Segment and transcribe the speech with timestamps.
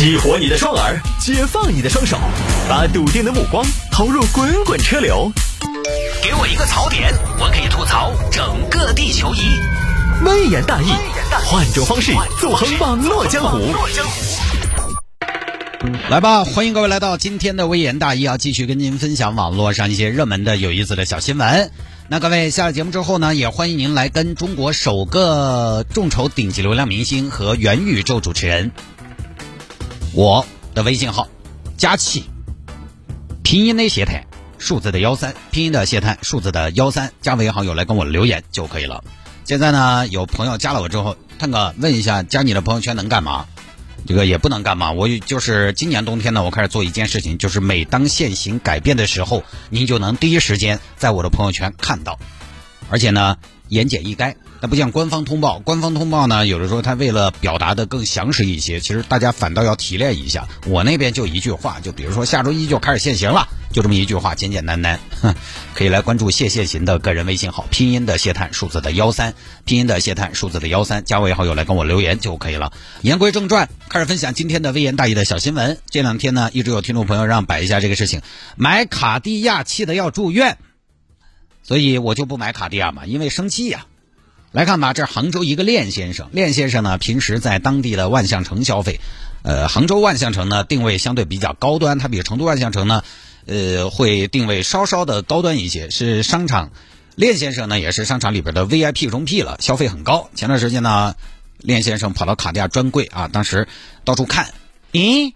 [0.00, 2.16] 激活你的双耳，解放你的双手，
[2.66, 5.30] 把笃定的目光投入滚滚车流。
[6.22, 9.40] 给我一个槽点，我可以吐槽整个地球仪。
[10.24, 10.86] 微言大义，
[11.44, 13.58] 换种方式纵横网络江湖。
[16.08, 21.70] 来吧，欢迎各位来到今天的微言大义要，继续跟您分享网络上一些热门的、有意思的小新闻。
[22.08, 28.72] 那各位下了节目之后呢，也欢迎您来跟中国首个众筹顶级流量明星和元宇宙主持人，
[30.12, 31.28] 我的微信号
[31.76, 32.24] 佳琪，
[33.44, 34.24] 拼音的谢探，
[34.58, 39.04] 数字的幺三，拼音的谢探，数字的幺三，加为好友来跟我留言就可以了。
[39.44, 43.46] 现在呢，有朋友加了我之后，探哥问一下，加你的朋友圈能干嘛？
[44.04, 52.18] 这个也不能干嘛，我就是今年冬天呢，我开始做一件事情，就是每当现行改变的时候，您就能第一时间在我的朋友圈看到，
[52.90, 53.36] 而且呢，
[53.68, 54.34] 言简意赅。
[54.62, 60.46] 那不像官方通报，官方通报呢，有的时候他为了表达的更详实一些，其实大家反倒要提炼一下。
[60.66, 65.00] 我那边就一句话，就比如说下周一就开始限行了，就这么一句话，简简单单。
[65.22, 65.34] 哼，
[65.74, 69.32] 可以来关注谢谢行的个人微信号，拼音的谢探，数字的幺三，
[69.64, 72.70] 拼音的谢探，数字的幺三，加为好友来跟我留言就可以了。
[73.00, 75.78] 言归正传，开始分享今天的微言大义的小新闻。
[75.88, 78.20] 这两天呢，一直有听众朋友让摆一下这个事情，
[78.56, 80.58] 买卡地亚气的要住院，
[81.62, 83.86] 所以我就不买卡地亚嘛，因为生气呀。
[84.52, 86.28] 来看吧，这是杭州一个练先生。
[86.32, 89.00] 练先生呢，平时在当地的万象城消费。
[89.42, 93.04] 呃，杭州万象城呢，定位相对比较高端，它比成都万象城呢，
[93.46, 95.88] 呃，会定位稍稍的高端一些。
[95.88, 96.72] 是商场，
[97.14, 100.28] 练先生呢也是商场里边的 VIP 中 P 了，消费很高。
[100.34, 101.14] 前段时间呢，
[101.58, 103.68] 练先生跑到卡地亚专柜啊，当时
[104.04, 104.52] 到处看，
[104.90, 105.32] 咦，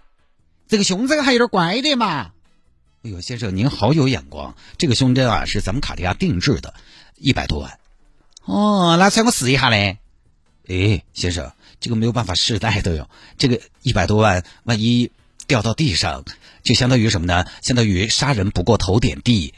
[0.66, 2.32] 这个胸针还有点怪的嘛。
[3.04, 6.74] 哎呦，先生您好有眼光，这个胸针啊是咱们卡地亚定制的，
[7.16, 7.78] 一百多万。
[8.44, 9.98] 哦，拿出来我试一下嘞。
[10.66, 13.08] 哎，先生，这个没有办法试戴的哟。
[13.38, 15.10] 这个一百多万，万一
[15.46, 16.24] 掉到地上，
[16.62, 17.46] 就相当于什么呢？
[17.62, 19.54] 相当于杀人不过头点地，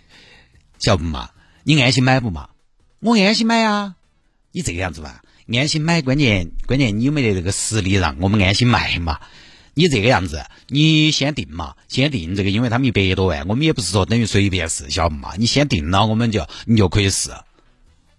[0.79, 1.31] 晓不嘛？
[1.65, 2.49] 你安心买不嘛？
[3.01, 3.95] 我安心买啊。
[4.53, 5.23] 你这个样子吧，
[5.53, 9.21] 安心买，关键关键你有没得这个实力让我们安心卖嘛？
[9.75, 15.35] 你这个样子，你先定嘛，先定这个，因为他们一百多万，我们也不是说等于随便试，晓不嘛？
[15.37, 17.31] 你先定了，我们就你就可以试。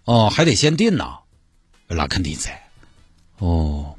[0.08, 1.18] 哦，还得先定呐，
[1.86, 2.58] 那肯定噻。
[3.36, 3.94] 哦，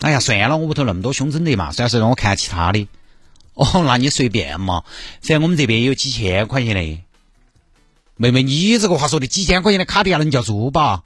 [0.00, 2.88] 哎呀，算了，我屋头那么多胸针的嘛，算是让我看其他的。
[3.54, 4.82] 哦，那你随便嘛，
[5.20, 7.00] 反正我们这边有几千块钱的。
[8.16, 11.04] 妹妹，你这个话说的，几千块钱的卡地亚能叫珠宝？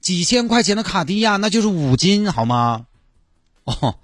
[0.00, 2.86] 几千块钱的卡地亚那就是五金，好吗？
[3.64, 3.96] 哦。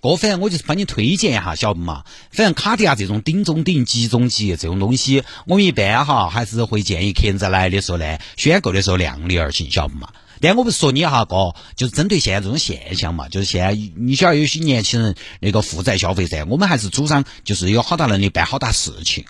[0.00, 2.04] 过反正我就是帮你推荐一下，晓得嘛？
[2.30, 10.08] 反正卡地亚这种顶中顶、级中级这种东西，我们一般哈还是会建议客人在来的时候呢，选购的时候量力而行，晓得嘛？
[10.40, 19.24] 但我不是说你哈哥，就是针对现在这种现象嘛，就是现在你晓得有些年轻人那个负债消费噻，我们还是主张就是有好大能力办好大事情。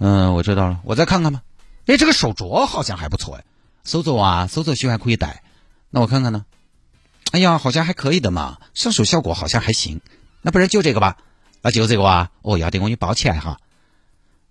[0.00, 1.42] 嗯，我知道了，我再看看吧。
[1.86, 3.44] 哎，这个手镯好像还不错哎，
[3.84, 5.44] 手镯啊，手镯喜欢可以戴，
[5.90, 6.44] 那我看看呢。
[7.34, 10.00] 哎呀，好像还可以的嘛，上手效果好像还行。
[10.40, 11.16] 那不然就这个吧，
[11.62, 12.30] 那就这个啊。
[12.42, 13.58] 哦，要得，我给你包起来哈。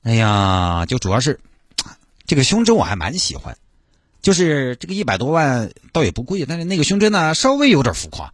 [0.02, 1.40] 哎呀，就主要是
[2.26, 3.58] 这个胸针我还蛮喜欢，
[4.22, 8.34] 就是这个一百多万倒也不贵，但是那个胸针呢稍微有点浮夸。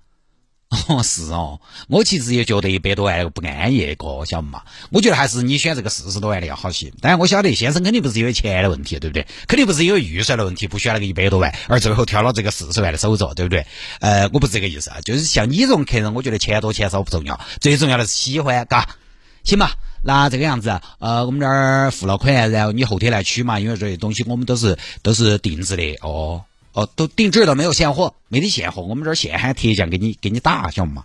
[0.70, 4.62] 哦， 是哦，我其实也觉得一百多万不安逸个，晓得嘛？
[4.92, 6.92] 我觉得还是你选这个四十多万的要好些。
[7.02, 9.26] 当然，我晓得先生肯定不是因为钱的问题，对不对？
[9.48, 13.66] 肯定不是因为预算的问题不选那个一百多万，而最后挑了这个四十万的手镯，对不对？
[14.00, 18.96] 呃，我不是这个意思啊，就是像你这种客人，我觉得钱多钱少不重要，最重要的是喜欢，嘎，
[19.44, 19.74] 行吧？
[20.04, 26.44] 那这个样子，呃，我们这儿付了款，然后你后天来取嘛，因为这些东西我们都是都是定制的哦。
[26.80, 31.04] 哦，都定制的，没有现货，没得现货，我们这儿现喊铁匠给你给你打，晓得吗？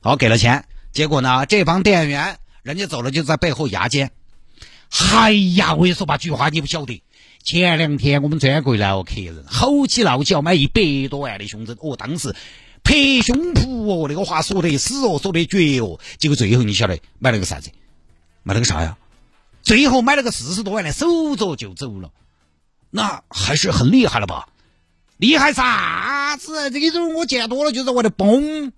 [0.00, 4.10] 好，给了钱，结果呢，这帮店员人家走了，就在背后压肩。
[5.12, 7.00] 哎呀，我跟你说吧，菊花，你不晓得，
[7.44, 12.34] 前两天我们专柜来个客人，吼起闹叫买一百多万的胸针，哦，当时
[12.82, 17.70] 拍胸脯哦，那个话说得死哦，说得绝哦，结果最后你晓得买了个啥子？
[18.42, 18.98] 买了个啥呀？
[19.62, 21.06] 最后买了个四十多万的手
[21.36, 22.10] 镯就走了，
[22.90, 24.48] 那还是很厉害了吧？
[25.18, 26.70] 厉害啥子？
[26.70, 28.72] 这种我见多了就是我的崩。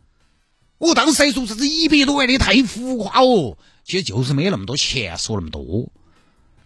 [0.78, 5.90] 我当时还说这是一百多万的太浮夸哦，其实就是没那么多钱，说那么多。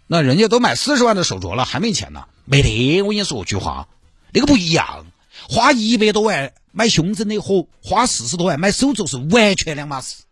[0.07, 2.25] 那人家都买四十万的手镯了，还没钱呢？
[2.45, 3.89] 没得，我跟你说句话，
[4.33, 5.07] 那个不一样。
[5.49, 10.23] 花一百多万买胸针的和花四十多万买手镯是完全两码事。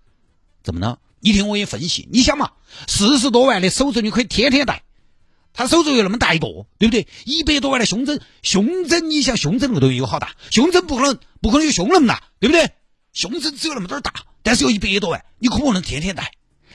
[0.62, 0.98] 怎么呢？
[1.18, 2.52] 你听我给你分析，你想嘛，
[2.86, 4.84] 四十多万的手镯你可以天天戴。
[5.54, 6.46] 他手镯又那么大一个，
[6.78, 7.06] 对不对？
[7.25, 10.32] 一百多万的胸针，胸针你想胸针那个东西有好大？
[10.50, 12.70] 胸针不可能不可能有胸那么大，对不对？
[13.12, 14.12] 胸针只有那么点儿大，
[14.43, 16.32] 但是有一百多万，你可不能天天戴，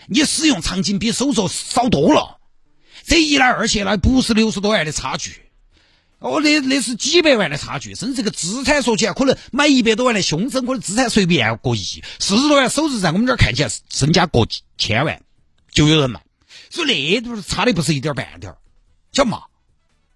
[0.07, 2.37] 你使用场景比手镯少多了。
[3.05, 5.31] 这一来二去，那不是六十多万的差距，
[6.19, 14.45] 哦，那那是几百万的差距，甚至这个资产说起来，可能买一百多万的胸针，可能资产随便过亿，四十多万收入在我们这儿看起来身家过
[14.77, 15.21] 千万，
[15.71, 16.21] 就有人卖，
[16.69, 18.57] 所以那都是差的不是一点半点儿，
[19.11, 19.43] 晓得嘛？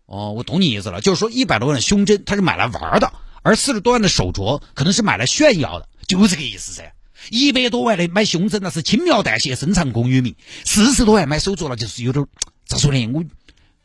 [0.06, 6.94] 哦，我懂你意思了，就是说一百多万的胸针，他是买来玩儿的，而四十多万的手镯可能是买来炫耀的，就这个意思噻。
[7.30, 10.34] 一百多万的买胸针那是轻描淡写，深藏功与名；
[10.66, 12.26] 四十多万买手镯那就是有点。
[12.66, 13.08] 咋说呢？
[13.14, 13.24] 我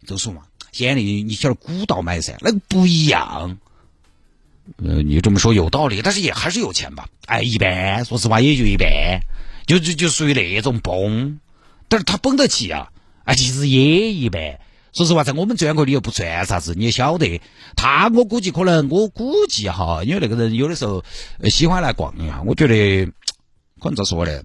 [0.07, 0.43] 就说嘛，
[0.73, 3.59] 现在你你晓得古道买噻，那个不一样。
[4.79, 7.07] 呃，你这么说有道理，但是也还是有钱吧？
[7.27, 9.21] 哎，一般，说实话也就一般，
[9.67, 11.39] 就就就属于那种崩，
[11.89, 12.91] 但是他崩得起啊！
[13.25, 14.59] 哎，其实也一般。
[14.97, 17.43] 说实话，在我们专国里又不算啥子，你也晓得。
[17.77, 21.05] 他我估计可能，我估计哈，因为那个人有的时候
[21.51, 23.05] 喜欢来逛一下，我觉得
[23.79, 24.43] 可能咋说呢？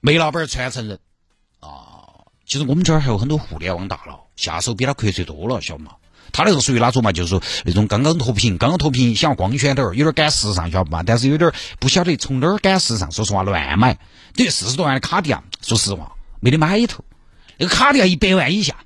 [0.00, 0.98] 煤老板传承人
[1.60, 2.26] 啊。
[2.44, 5.92] 其实我们这儿还有很多互联网大佬，下手比他阔绰多了，晓得嘛？
[6.32, 7.12] 他那个属于哪种嘛？
[7.12, 11.04] 就是说那种刚刚脱贫，刚刚脱贫，想要光鲜点儿，有点赶时尚，晓得嘛？
[11.04, 13.94] 但是有点不晓得从哪儿赶时尚，说实话乱买。
[14.34, 17.04] 等于四十多万的卡地亚，说实话没得买头。
[17.58, 18.84] 那个卡地亚一百万以下，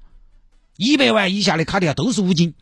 [0.77, 2.55] 一百万以下的卡地亚都是五金。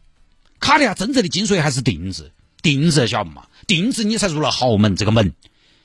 [0.59, 3.47] 卡地亚真正的精髓还是定制，定制晓得嘛？
[3.67, 5.33] 定制你才入了豪门这个门，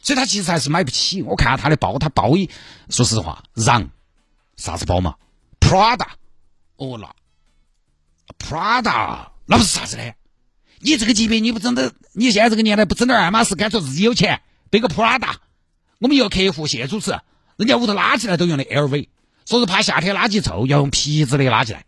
[0.01, 1.22] 所以他其实还是买不起。
[1.22, 2.50] 我看下他的包，他包一，
[2.89, 3.89] 说实话，让。
[4.57, 5.16] 啥子包嘛
[5.60, 6.07] ？Prada，
[6.77, 7.13] 哦那
[8.39, 10.13] ，Prada 那不是啥子呢？
[10.80, 15.36] 你这个级别你不整点，你现在这个年代不整点爱马仕，干脆自己有钱背个 Prada。
[16.00, 17.19] 我们一个客户谢主持，
[17.57, 19.10] 人家屋头拉起来都用的 LV，
[19.46, 21.86] 说是怕夏天垃圾臭，要用皮质的拉起来。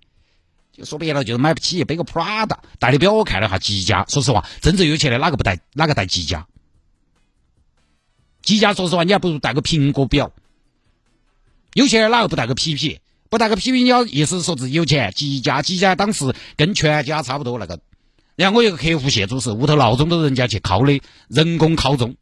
[0.71, 2.59] 就说白了就是买不起，背个 Prada。
[2.77, 4.05] 戴的表我看了下，积家。
[4.07, 5.59] 说实话，真正有钱的哪个不戴？
[5.73, 6.45] 哪个戴积家？
[8.43, 10.31] 积家说实话，你还不如戴个苹果表。
[11.73, 12.99] 有钱人哪个不带个皮皮？
[13.29, 15.11] 不带个皮皮，你要意思说自己有钱。
[15.11, 17.79] 几家几家当时跟全家差不多那个。
[18.35, 22.15] 然后我有个客户谢主是，屋头闹钟都是人家去敲的，人工敲钟，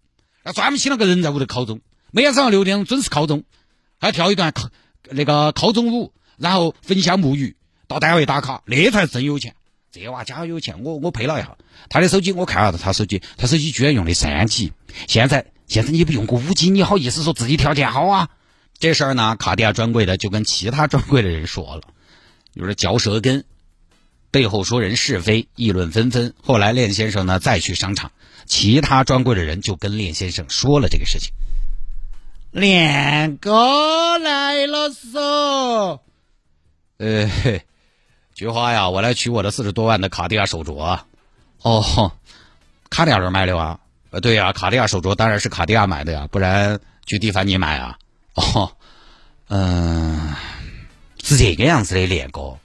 [0.45, 3.43] 那专门请了个人在屋头敲钟，每天早上六点钟准时敲钟，
[3.99, 4.69] 还要跳一段敲
[5.11, 7.55] 那个敲钟舞，然后焚香沐浴，
[7.87, 9.55] 到单位打卡，那才真有钱。
[9.91, 11.57] 这娃家有钱，我我配了一下
[11.89, 14.73] 他的手机，我看了他手机，他手机居然用的三 G。
[15.07, 18.29] 现在现在你不用过五 G，你好意思说自己条件好啊？
[18.77, 21.83] 这事儿呢，卡地亚专柜的就跟其他专柜的人说了，
[22.53, 23.45] 就是嚼舌根，
[24.31, 26.33] 背后说人是非，议论纷纷。
[26.41, 28.11] 后来练先生呢再去商场，
[28.45, 31.31] 其他专柜的人就跟练先生说了这个事情。
[32.55, 35.99] 练哥来了嗦，
[36.99, 37.29] 呃，
[38.33, 41.01] 菊花呀，我来取我的四十多万的卡地亚手镯。
[41.63, 42.13] 哦，
[42.89, 43.81] 卡地亚这儿买的啊？
[44.09, 47.97] 呃，对呀，卡地亚手镯当然是卡地亚买的呀，不然去蒂凡尼买啊。
[48.35, 48.71] 哦，
[49.49, 50.33] 嗯，
[51.21, 52.57] 是这个样子的，练哥。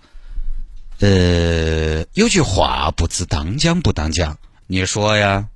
[1.01, 4.39] 呃，有句话不知当讲不当讲，
[4.69, 5.49] 你说呀？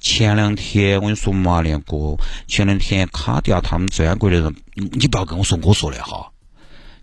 [0.00, 2.16] 前两天我跟你说嘛，连哥，
[2.46, 6.30] 前两天卡地亚他们专柜的人，你不要跟我说我说的哈。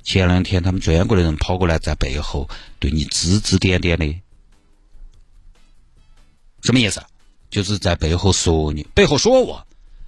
[0.04, 2.50] 前两天他们专柜的人跑过来，在背后
[2.80, 4.22] 对你指指点点的，
[6.62, 7.04] 什么意思？
[7.50, 9.66] 就是在背后说你，背后说我。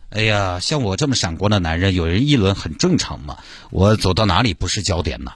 [0.09, 3.37] 哎呀，像我这么闪光的男人，有人议论很正常嘛。
[3.71, 5.33] 我走到哪里不是焦点呢？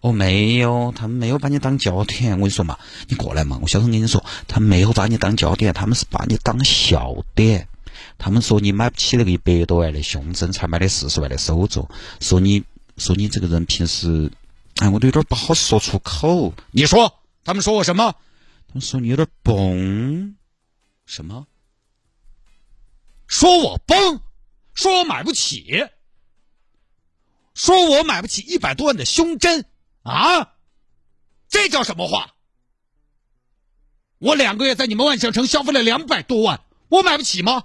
[0.00, 2.32] 哦，没有，他们没有把你当焦点。
[2.32, 2.78] 我跟你说嘛，
[3.08, 7.68] 你过来嘛，我小声跟你说，他没有把你当焦点，他们是把你当笑点。
[8.16, 11.88] 他们说你买不起那个一百多万的胸针，才买的四十万的手镯。
[12.20, 12.62] 说你，
[12.96, 14.30] 说你这个人平时，
[14.76, 16.54] 哎，我都有点不好说出口。
[16.70, 17.12] 你说，
[17.44, 18.14] 他们说我什么？
[18.68, 20.36] 他们说你有点崩，
[21.06, 21.46] 什么？
[23.26, 24.20] 说我崩，
[24.74, 25.86] 说我买不起，
[27.54, 29.64] 说我买不起一百多万的胸针
[30.08, 30.54] 啊，
[31.48, 32.34] 这叫什么话？
[34.18, 37.64] 我两个月在你们万象城消费了两百多万，我买不起吗？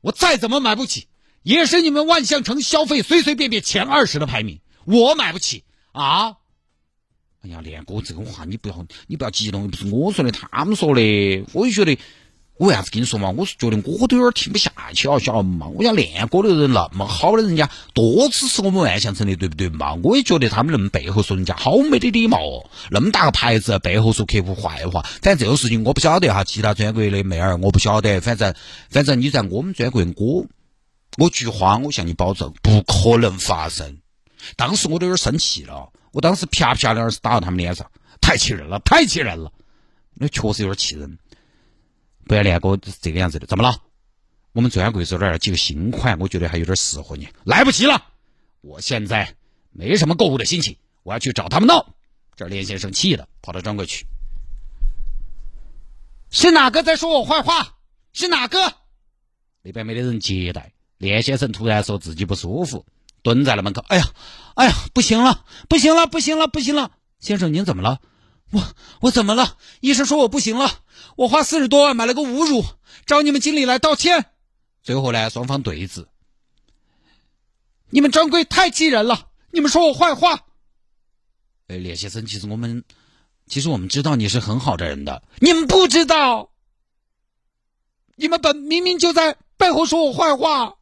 [0.00, 1.08] 我再怎么买不起，
[1.42, 6.36] 也是你们万象城消费随随便便前二十的排名，我买不起啊！
[7.42, 11.98] 哎呀，连哥，这个话你不要，你不要激动，又不是我说的，他们说的，我就觉得。
[12.60, 13.30] 我为啥子跟你说嘛？
[13.30, 15.66] 我是觉得我都有点听不下去了，晓得不嘛？
[15.68, 19.94] 我想练歌的人那么好的人家多支持我们万象城的，对不对嘛？
[20.02, 25.00] 我也觉得他们那么背后说人家好没得礼貌哦，那么大个牌子背后说客户坏话。
[25.22, 28.20] 反正这个事情我不晓得哈，其他专柜的妹儿我不晓得。
[28.20, 28.54] 反正
[28.90, 30.44] 反正你在我们专柜，我
[31.16, 33.96] 我菊花，我向你保证不可能发生。
[34.56, 37.86] 当时我都有点生气了，我当时啪啪两耳是打到他们脸上，
[38.20, 39.50] 太气人了，太气人了，
[40.12, 41.16] 那确实有点气人。
[42.30, 43.82] 不要练哥是这个样子的，怎么了？
[44.52, 47.28] 我们专柜这儿几个新款，我觉得还有点适合你。
[47.42, 48.04] 来不及了，
[48.60, 49.34] 我现在
[49.72, 51.92] 没什么购物的心情，我要去找他们闹。
[52.36, 54.06] 这连先生气的跑到专柜去，
[56.30, 57.74] 是哪个在说我坏话？
[58.12, 58.74] 是哪个？
[59.62, 60.72] 那边没得人接待。
[60.98, 62.86] 连先生突然说自己不舒服，
[63.22, 63.84] 蹲在了门口。
[63.88, 64.04] 哎呀，
[64.54, 66.92] 哎呀，不行了，不行了，不行了，不行了！
[67.18, 68.00] 先生，您怎么了？
[68.52, 69.56] 我我怎么了？
[69.80, 70.80] 医生说我不行了，
[71.16, 72.64] 我花四十多万买了个侮辱，
[73.06, 74.32] 找你们经理来道歉。
[74.82, 76.06] 最后呢，双方对峙。
[77.90, 80.46] 你们专柜太气人了，你们说我坏话。
[81.68, 82.82] 哎，连先生，其实我们，
[83.46, 86.50] 其实我们知道你是很好的人的，你们不知道，
[88.16, 90.76] 你们本明明就在背后说我坏话，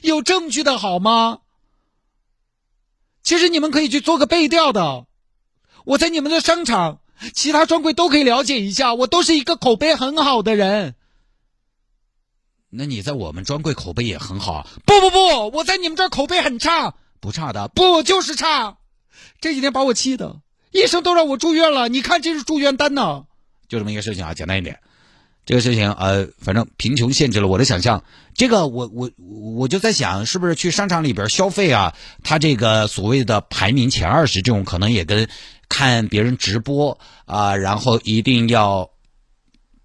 [0.00, 1.38] 有证据的好吗？
[3.22, 5.06] 其实你们可以去做个背调的，
[5.84, 6.98] 我在你们的商场。
[7.34, 10.94] 其他专柜都可以了解一下，我都是一个口碑很好的人。
[12.74, 14.66] 那你在我们专柜口碑也很好？
[14.86, 18.78] 不不不，我在你们这儿口碑很差，不差的，不就是差？
[19.40, 21.88] 这几天把我气的，医生都让我住院了。
[21.88, 23.24] 你看这是住院单呢，
[23.68, 24.80] 就这么一个事情啊，简单一点。
[25.44, 28.04] 这个事情呃，反正贫穷限制了我的想象。
[28.34, 31.94] 这个我我我就在想，是不是去商场里边消费啊？
[32.24, 35.28] 他这个所谓的排名前二十这种，可能也跟。
[35.72, 38.90] 看别人直播啊，然后一定要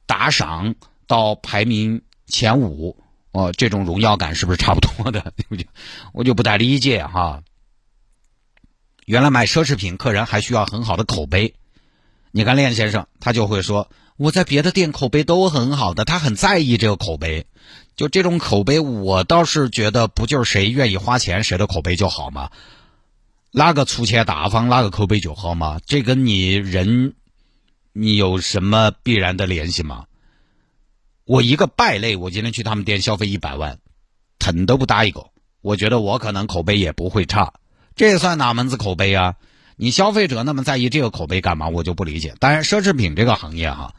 [0.05, 0.75] 打赏
[1.07, 3.01] 到排名前五
[3.31, 5.31] 哦，这种荣耀感是不是差不多的？
[5.49, 5.65] 我就
[6.11, 7.41] 我就不太理解哈。
[9.05, 11.53] 原来买奢侈品，客人还需要很好的口碑。
[12.31, 17.45] 你看练先生，他就会说我在别的店口碑都很好的，他很在意这个口碑。
[17.95, 22.51] 就这种口碑，我倒是觉得不就是谁愿意花钱，谁的口碑就好吗？
[23.57, 25.81] 哪个出钱大方，哪个口碑就好嘛？
[25.87, 27.15] 这跟你人，
[27.91, 30.05] 你有什么必然的联系吗？
[31.25, 33.79] 我一个败类，我今天去他们店消费一百万，
[34.37, 35.25] 疼都不搭一个。
[35.61, 37.51] 我觉得我可能口碑也不会差，
[37.95, 39.33] 这算哪门子口碑啊？
[39.75, 41.67] 你消费者那么在意这个口碑干嘛？
[41.67, 42.35] 我就不理解。
[42.39, 43.91] 当然，奢侈品这个行业哈，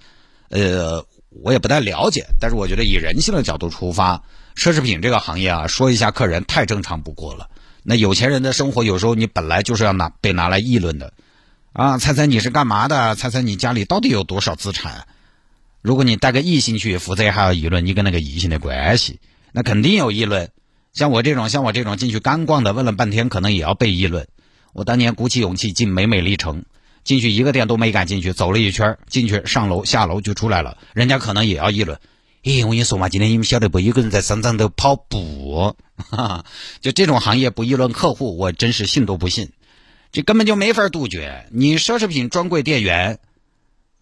[0.51, 4.23] 呃，我也不太了解，但是我觉得以人性的角度出发，
[4.55, 7.51] 奢侈品这个行业啊，说一下客人太正常不过了。
[7.91, 11.15] 那有钱人的生活，有时候你本来就是要拿被拿来议论的，
[11.73, 13.15] 啊，猜猜你是干嘛的？
[13.15, 15.07] 猜猜你家里到底有多少资产？
[15.81, 19.21] 如果你带个异性去，否则还要议论你跟那个异性的关系，
[19.53, 20.51] 那肯定有议论。
[20.93, 24.29] 像我这种，像我这种进去干逛的，问了半天，可能也要被议论。
[24.75, 26.67] 我当年鼓起勇气进美美丽城，
[27.05, 31.99] 进去一个店都没敢进去，走了一圈，进去上楼下楼就出来了，人家可能也要议论。
[32.49, 33.79] 咦，我跟你说嘛，今天你们晓得不？
[33.79, 36.45] 有个人在商场头跑步，哈 哈
[36.81, 39.51] 就这种行业不议论客户，我真是信都不信。
[40.13, 41.47] 这根本就没法杜绝。
[41.53, 43.19] 你奢侈品专柜店员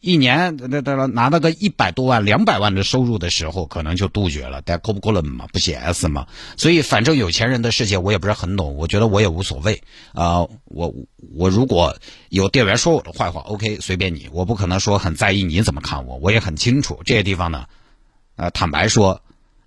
[0.01, 4.63] 一年那那拿到个一百多万、两百万的收入的时候，可能就杜绝了。
[4.65, 5.49] 但可不可能嘛？
[5.53, 6.29] 不写 S 嘛。
[6.57, 10.47] 所以反正有钱人的世界我也不是很懂，我觉得我也无所谓啊。
[10.67, 10.95] 我
[11.35, 11.97] 我如果
[12.29, 14.29] 有店员说我的坏话，OK，随便你。
[14.31, 17.67] 我不可能说很在意你怎么看我，我也很清楚这些地方呢。
[18.37, 19.23] 呃，坦白说，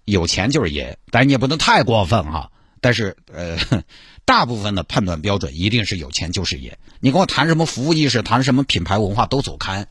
[0.05, 2.51] 有钱就是爷，但你也不能太过分哈。
[2.81, 3.57] 但是，呃，
[4.25, 6.77] 大部分的判断标准一定是有钱就是爷。
[6.99, 9.87] 你跟我谈什么服务意识，谈什么品牌文化都走开。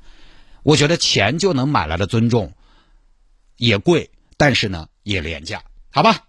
[0.62, 2.54] 我觉得钱就能买来的尊重，
[3.56, 6.27] 也贵，但是呢，也廉价，好吧？